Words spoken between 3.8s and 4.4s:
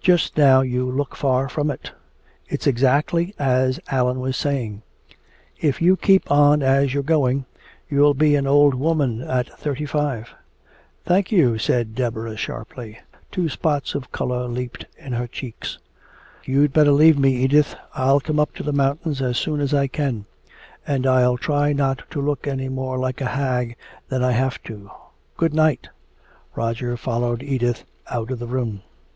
Allan was